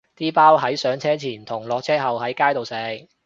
[0.17, 3.07] 啲包係上車前同落車後喺街度食